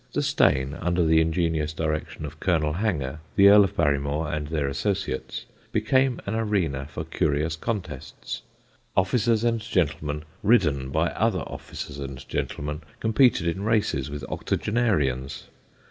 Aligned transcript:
The 0.13 0.23
Steyne, 0.23 0.73
under 0.81 1.05
the 1.05 1.21
ingenious 1.21 1.73
direction 1.73 2.25
of 2.25 2.39
Colonel 2.39 2.73
Hanger, 2.73 3.19
the 3.35 3.49
Earl 3.49 3.65
of 3.65 3.75
Barrymore, 3.77 4.31
and 4.33 4.47
their 4.47 4.67
associates, 4.67 5.45
became 5.71 6.19
an 6.25 6.33
arena 6.33 6.87
for 6.89 7.03
curious 7.03 7.55
contests. 7.55 8.41
Officers 8.97 9.43
and 9.43 9.59
gentlemen, 9.61 10.23
ridden 10.41 10.89
by 10.89 11.09
other 11.09 11.41
officers 11.41 11.99
and 11.99 12.27
gentlemen, 12.27 12.81
competed 12.99 13.45
in 13.47 13.61
races 13.63 14.09
with 14.09 14.23
octogenarians. 14.23 15.43